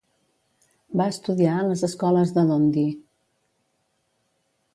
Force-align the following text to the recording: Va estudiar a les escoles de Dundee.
Va 1.01 1.07
estudiar 1.15 1.53
a 1.57 1.67
les 1.67 1.83
escoles 1.89 2.33
de 2.39 2.47
Dundee. 2.49 2.97